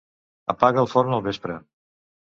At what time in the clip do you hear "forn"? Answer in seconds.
0.95-1.19